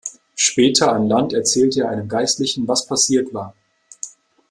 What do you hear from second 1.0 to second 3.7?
Land erzählte er einem Geistlichen, was passiert war.